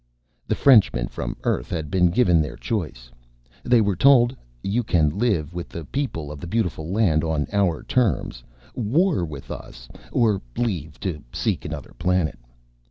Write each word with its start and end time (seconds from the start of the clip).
The 0.47 0.55
Frenchmen 0.55 1.09
from 1.09 1.37
Earth 1.43 1.69
had 1.69 1.91
been 1.91 2.09
given 2.09 2.41
their 2.41 2.55
choice. 2.55 3.11
They 3.63 3.81
were 3.81 3.95
told: 3.95 4.35
"You 4.63 4.81
can 4.81 5.15
live 5.15 5.53
with 5.53 5.69
the 5.69 5.85
people 5.85 6.31
of 6.31 6.39
the 6.39 6.47
Beautiful 6.47 6.91
Land 6.91 7.23
on 7.23 7.45
our 7.53 7.83
terms 7.83 8.43
war 8.73 9.23
with 9.23 9.51
us, 9.51 9.87
or 10.11 10.41
leave 10.57 10.99
to 11.01 11.23
seek 11.31 11.65
another 11.65 11.93
planet." 11.99 12.39